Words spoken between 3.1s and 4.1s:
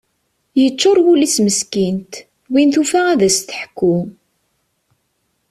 ad as-teḥku.